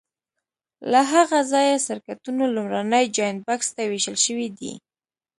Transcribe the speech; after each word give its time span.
له 0.91 1.01
هغه 1.13 1.39
ځایه 1.51 1.83
سرکټونو 1.87 2.43
لومړني 2.55 3.05
جاینټ 3.15 3.39
بکس 3.47 3.67
ته 3.75 3.81
وېشل 3.91 4.17
شوي 4.25 4.47
دي. 4.57 4.73